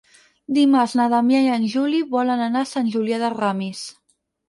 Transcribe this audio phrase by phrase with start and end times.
[0.57, 3.89] Dimarts na Damià i en Juli volen anar a Sant Julià de Ramis.